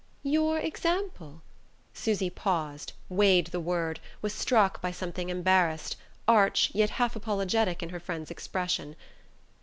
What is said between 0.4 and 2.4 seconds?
example?" Susy